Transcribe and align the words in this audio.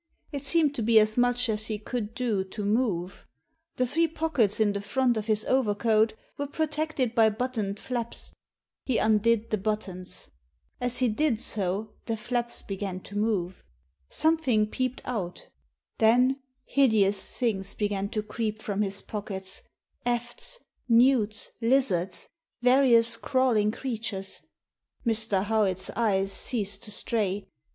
It 0.31 0.43
seemed 0.43 0.73
to 0.73 0.81
be 0.81 0.99
as 0.99 1.15
much 1.15 1.47
as 1.47 1.67
he 1.67 1.77
could 1.77 2.15
do 2.15 2.43
to 2.43 2.65
move. 2.65 3.27
The 3.75 3.85
three 3.85 4.07
pockets 4.07 4.59
in 4.59 4.73
the 4.73 4.81
front 4.81 5.15
of 5.15 5.27
his 5.27 5.45
overcoat 5.45 6.15
were 6.39 6.47
protected 6.47 7.13
by 7.13 7.29
buttoned 7.29 7.79
flaps. 7.79 8.33
He 8.83 8.97
undid 8.97 9.51
the 9.51 9.59
buttons. 9.59 10.31
As 10.79 10.97
he 10.97 11.07
did 11.07 11.39
so 11.39 11.93
the 12.07 12.17
flaps 12.17 12.63
began 12.63 13.01
to 13.01 13.15
move. 13.15 13.63
Something 14.09 14.65
peeped 14.65 15.03
out 15.05 15.49
Then 15.99 16.39
hideous 16.65 17.37
things 17.37 17.75
began 17.75 18.09
to 18.09 18.23
creep 18.23 18.59
from 18.59 18.81
his 18.81 19.03
pockets— 19.03 19.61
efts, 20.03 20.57
newts, 20.89 21.51
lizards, 21.61 22.27
various 22.63 23.17
crawling 23.17 23.69
crea 23.71 23.99
tures. 23.99 24.41
Mr. 25.05 25.43
Howitt's 25.43 25.91
eyes 25.91 26.31
ceased 26.31 26.81
to 26.85 26.91
stray. 26.91 27.49